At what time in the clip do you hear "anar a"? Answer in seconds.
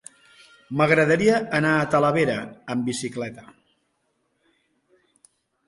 1.57-1.83